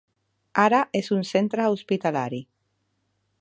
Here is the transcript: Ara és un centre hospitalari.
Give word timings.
Ara 0.61 0.79
és 0.99 1.09
un 1.17 1.21
centre 1.33 1.67
hospitalari. 1.75 2.41